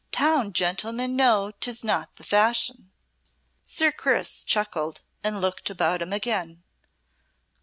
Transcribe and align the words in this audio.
Town 0.11 0.51
gentlemen 0.51 1.15
know 1.15 1.51
'tis 1.59 1.83
not 1.83 2.15
the 2.15 2.23
fashion." 2.23 2.91
Sir 3.61 3.91
Chris 3.91 4.43
chuckled 4.43 5.01
and 5.23 5.39
looked 5.39 5.69
about 5.69 6.01
him 6.01 6.11
again. 6.11 6.63